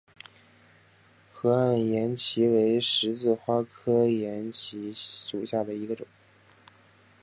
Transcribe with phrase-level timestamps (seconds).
[1.31, 6.07] 河岸岩荠为十字花科岩荠属下的一个种。